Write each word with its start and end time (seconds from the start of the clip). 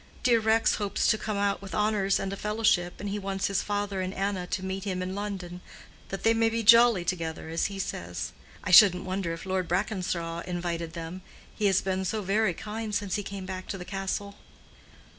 "Dear 0.23 0.39
Rex 0.39 0.77
hopes 0.77 1.05
to 1.05 1.17
come 1.19 1.37
out 1.37 1.61
with 1.61 1.75
honors 1.75 2.17
and 2.19 2.33
a 2.33 2.35
fellowship, 2.35 2.95
and 2.99 3.09
he 3.11 3.19
wants 3.19 3.45
his 3.45 3.61
father 3.61 4.01
and 4.01 4.15
Anna 4.15 4.47
to 4.47 4.65
meet 4.65 4.83
him 4.83 5.03
in 5.03 5.13
London, 5.13 5.61
that 6.09 6.23
they 6.23 6.33
may 6.33 6.49
be 6.49 6.63
jolly 6.63 7.05
together, 7.05 7.49
as 7.49 7.65
he 7.67 7.77
says. 7.77 8.31
I 8.63 8.71
shouldn't 8.71 9.05
wonder 9.05 9.31
if 9.31 9.45
Lord 9.45 9.67
Brackenshaw 9.67 10.39
invited 10.47 10.93
them, 10.93 11.21
he 11.53 11.67
has 11.67 11.81
been 11.81 12.03
so 12.03 12.23
very 12.23 12.55
kind 12.55 12.95
since 12.95 13.13
he 13.13 13.21
came 13.21 13.45
back 13.45 13.67
to 13.67 13.77
the 13.77 13.85
Castle." 13.85 14.39